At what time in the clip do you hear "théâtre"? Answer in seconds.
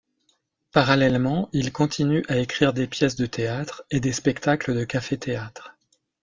3.27-3.83